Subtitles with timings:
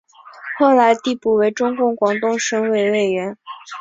[0.57, 3.37] 后来递补为中共广东省委委员。